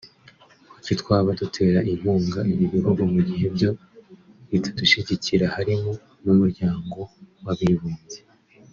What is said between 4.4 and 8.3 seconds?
bitadushyigikira (harimo n’Umuryango w’Abibumbye)